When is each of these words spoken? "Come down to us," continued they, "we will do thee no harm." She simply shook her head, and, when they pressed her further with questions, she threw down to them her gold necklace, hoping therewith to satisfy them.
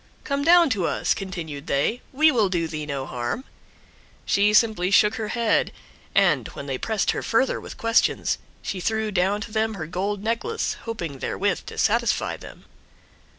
"Come 0.23 0.43
down 0.43 0.71
to 0.71 0.87
us," 0.87 1.13
continued 1.13 1.67
they, 1.67 2.01
"we 2.11 2.31
will 2.31 2.49
do 2.49 2.67
thee 2.67 2.87
no 2.87 3.05
harm." 3.05 3.43
She 4.25 4.51
simply 4.51 4.89
shook 4.89 5.13
her 5.13 5.27
head, 5.27 5.71
and, 6.15 6.47
when 6.55 6.65
they 6.65 6.79
pressed 6.79 7.11
her 7.11 7.21
further 7.21 7.61
with 7.61 7.77
questions, 7.77 8.39
she 8.63 8.79
threw 8.79 9.11
down 9.11 9.41
to 9.41 9.51
them 9.51 9.75
her 9.75 9.85
gold 9.85 10.23
necklace, 10.23 10.73
hoping 10.85 11.19
therewith 11.19 11.67
to 11.67 11.77
satisfy 11.77 12.35
them. 12.35 12.65